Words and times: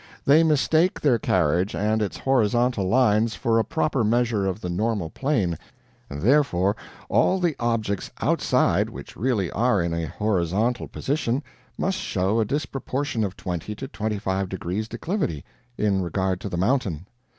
They 0.25 0.41
mistake 0.41 0.99
their 0.99 1.19
carriage 1.19 1.75
and 1.75 2.01
its 2.01 2.17
horizontal 2.17 2.87
lines 2.87 3.35
for 3.35 3.59
a 3.59 3.63
proper 3.63 4.03
measure 4.03 4.47
of 4.47 4.59
the 4.59 4.67
normal 4.67 5.11
plain, 5.11 5.59
and 6.09 6.23
therefore 6.23 6.75
all 7.07 7.39
the 7.39 7.55
objects 7.59 8.09
outside 8.19 8.89
which 8.89 9.15
really 9.15 9.51
are 9.51 9.79
in 9.79 9.93
a 9.93 10.07
horizontal 10.07 10.87
position 10.87 11.43
must 11.77 11.99
show 11.99 12.39
a 12.39 12.45
disproportion 12.45 13.23
of 13.23 13.37
twenty 13.37 13.75
to 13.75 13.87
twenty 13.87 14.17
five 14.17 14.49
degrees 14.49 14.87
declivity, 14.87 15.45
in 15.77 16.01
regard 16.01 16.41
to 16.41 16.49
the 16.49 16.57
mountain." 16.57 17.05